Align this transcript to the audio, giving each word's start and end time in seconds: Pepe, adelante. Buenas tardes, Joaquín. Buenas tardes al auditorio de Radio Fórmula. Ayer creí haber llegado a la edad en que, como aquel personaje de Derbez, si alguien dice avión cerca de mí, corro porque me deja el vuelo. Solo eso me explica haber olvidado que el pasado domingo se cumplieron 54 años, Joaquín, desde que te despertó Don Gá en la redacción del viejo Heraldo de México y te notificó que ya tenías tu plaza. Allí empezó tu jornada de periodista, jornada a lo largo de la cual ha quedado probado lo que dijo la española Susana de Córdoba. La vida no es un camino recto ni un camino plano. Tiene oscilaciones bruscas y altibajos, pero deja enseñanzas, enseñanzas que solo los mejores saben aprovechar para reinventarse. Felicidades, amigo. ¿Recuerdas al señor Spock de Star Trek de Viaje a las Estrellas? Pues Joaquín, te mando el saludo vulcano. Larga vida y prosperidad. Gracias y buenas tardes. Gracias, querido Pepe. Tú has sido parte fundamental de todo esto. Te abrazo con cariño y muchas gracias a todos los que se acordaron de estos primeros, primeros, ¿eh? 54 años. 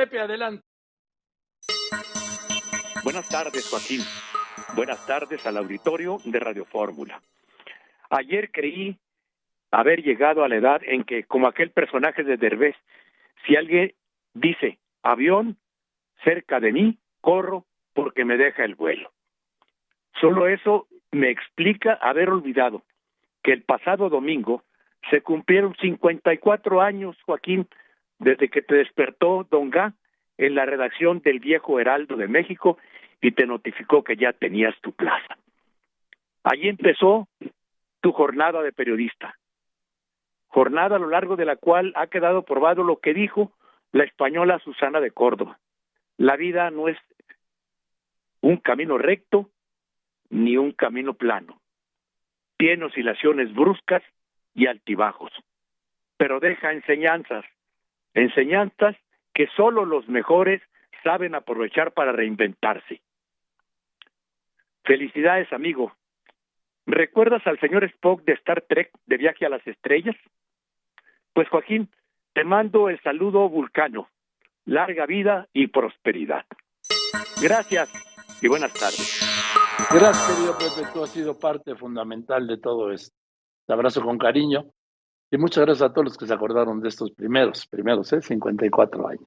Pepe, 0.00 0.18
adelante. 0.18 0.64
Buenas 3.04 3.28
tardes, 3.28 3.68
Joaquín. 3.68 4.00
Buenas 4.74 5.06
tardes 5.06 5.46
al 5.46 5.58
auditorio 5.58 6.16
de 6.24 6.40
Radio 6.40 6.64
Fórmula. 6.64 7.20
Ayer 8.08 8.50
creí 8.50 8.98
haber 9.70 10.02
llegado 10.02 10.42
a 10.42 10.48
la 10.48 10.56
edad 10.56 10.80
en 10.86 11.04
que, 11.04 11.24
como 11.24 11.46
aquel 11.46 11.70
personaje 11.72 12.24
de 12.24 12.38
Derbez, 12.38 12.76
si 13.44 13.56
alguien 13.56 13.92
dice 14.32 14.78
avión 15.02 15.58
cerca 16.24 16.60
de 16.60 16.72
mí, 16.72 16.98
corro 17.20 17.66
porque 17.92 18.24
me 18.24 18.38
deja 18.38 18.64
el 18.64 18.76
vuelo. 18.76 19.12
Solo 20.18 20.48
eso 20.48 20.88
me 21.12 21.28
explica 21.28 21.92
haber 22.00 22.30
olvidado 22.30 22.84
que 23.42 23.52
el 23.52 23.64
pasado 23.64 24.08
domingo 24.08 24.64
se 25.10 25.20
cumplieron 25.20 25.76
54 25.78 26.80
años, 26.80 27.18
Joaquín, 27.26 27.68
desde 28.20 28.48
que 28.48 28.62
te 28.62 28.76
despertó 28.76 29.46
Don 29.50 29.70
Gá 29.70 29.94
en 30.38 30.54
la 30.54 30.66
redacción 30.66 31.20
del 31.20 31.40
viejo 31.40 31.80
Heraldo 31.80 32.16
de 32.16 32.28
México 32.28 32.78
y 33.20 33.32
te 33.32 33.46
notificó 33.46 34.04
que 34.04 34.16
ya 34.16 34.32
tenías 34.32 34.74
tu 34.80 34.92
plaza. 34.92 35.36
Allí 36.44 36.68
empezó 36.68 37.28
tu 38.00 38.12
jornada 38.12 38.62
de 38.62 38.72
periodista, 38.72 39.36
jornada 40.48 40.96
a 40.96 40.98
lo 40.98 41.08
largo 41.08 41.36
de 41.36 41.44
la 41.44 41.56
cual 41.56 41.92
ha 41.96 42.06
quedado 42.06 42.44
probado 42.44 42.82
lo 42.82 43.00
que 43.00 43.12
dijo 43.12 43.52
la 43.92 44.04
española 44.04 44.58
Susana 44.60 45.00
de 45.00 45.10
Córdoba. 45.10 45.58
La 46.16 46.36
vida 46.36 46.70
no 46.70 46.88
es 46.88 46.98
un 48.40 48.58
camino 48.58 48.98
recto 48.98 49.50
ni 50.28 50.56
un 50.56 50.72
camino 50.72 51.14
plano. 51.14 51.60
Tiene 52.56 52.84
oscilaciones 52.84 53.52
bruscas 53.54 54.02
y 54.54 54.66
altibajos, 54.66 55.32
pero 56.16 56.40
deja 56.40 56.72
enseñanzas, 56.72 57.44
enseñanzas 58.14 58.96
que 59.34 59.46
solo 59.56 59.84
los 59.84 60.08
mejores 60.08 60.62
saben 61.02 61.34
aprovechar 61.34 61.92
para 61.92 62.12
reinventarse. 62.12 63.00
Felicidades, 64.84 65.52
amigo. 65.52 65.92
¿Recuerdas 66.86 67.46
al 67.46 67.60
señor 67.60 67.84
Spock 67.84 68.22
de 68.24 68.32
Star 68.34 68.62
Trek 68.62 68.90
de 69.06 69.16
Viaje 69.16 69.46
a 69.46 69.48
las 69.48 69.64
Estrellas? 69.66 70.16
Pues 71.32 71.48
Joaquín, 71.48 71.88
te 72.32 72.44
mando 72.44 72.88
el 72.88 73.00
saludo 73.02 73.48
vulcano. 73.48 74.08
Larga 74.64 75.06
vida 75.06 75.48
y 75.52 75.68
prosperidad. 75.68 76.44
Gracias 77.42 77.90
y 78.42 78.48
buenas 78.48 78.72
tardes. 78.74 79.20
Gracias, 79.90 80.28
querido 80.28 80.58
Pepe. 80.58 80.88
Tú 80.92 81.02
has 81.02 81.10
sido 81.10 81.38
parte 81.38 81.74
fundamental 81.74 82.46
de 82.46 82.58
todo 82.58 82.92
esto. 82.92 83.16
Te 83.66 83.72
abrazo 83.72 84.02
con 84.02 84.18
cariño 84.18 84.64
y 85.30 85.38
muchas 85.38 85.64
gracias 85.64 85.90
a 85.90 85.92
todos 85.92 86.06
los 86.06 86.16
que 86.16 86.26
se 86.26 86.34
acordaron 86.34 86.80
de 86.80 86.88
estos 86.88 87.12
primeros, 87.12 87.66
primeros, 87.66 88.12
¿eh? 88.12 88.20
54 88.20 89.08
años. 89.08 89.26